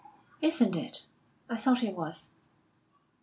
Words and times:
"Isn't 0.41 0.75
it? 0.75 1.03
I 1.47 1.57
thought 1.57 1.83
it 1.83 1.93
was." 1.95 2.27